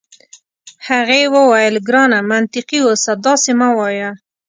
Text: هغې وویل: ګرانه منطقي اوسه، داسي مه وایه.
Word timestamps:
هغې 0.87 1.21
وویل: 1.35 1.75
ګرانه 1.87 2.19
منطقي 2.31 2.79
اوسه، 2.87 3.11
داسي 3.25 3.53
مه 3.59 3.69
وایه. 3.77 4.09